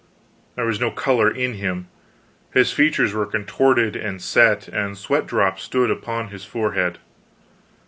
[0.55, 1.87] There was no color in him;
[2.51, 6.97] his features were contorted and set, and sweat drops stood upon his forehead.